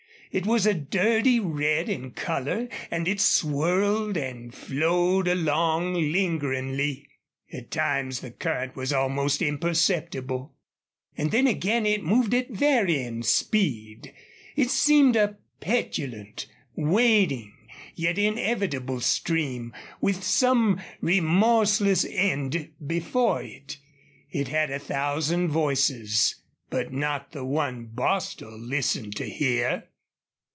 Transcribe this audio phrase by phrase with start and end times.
[0.33, 7.05] It was a dirty red in color, and it swirled and flowed along lingeringly.
[7.51, 10.53] At times the current was almost imperceptible;
[11.17, 14.13] and then again it moved at varying speed.
[14.55, 16.45] It seemed a petulant,
[16.77, 17.51] waiting,
[17.95, 23.79] yet inevitable stream, with some remorseless end before it.
[24.29, 26.35] It had a thousand voices,
[26.69, 29.89] but not the one Bostil listened to hear.